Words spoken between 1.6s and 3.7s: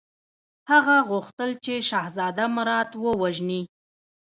چې شهزاده مراد ووژني.